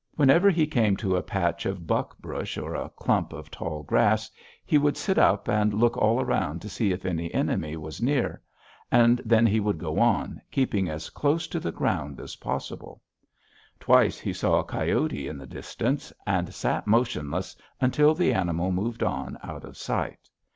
[0.15, 4.31] Whenever he came to a patch of buck brush or a clump of tall grass,
[4.65, 8.41] he would sit up and look all around to see if any enemy was near;
[8.91, 13.03] and then he would go on, keeping as close to the ground as possible.
[13.79, 19.03] Twice he saw a coyote in the distance, and sat motionless until the animal moved
[19.03, 20.31] on out of sight.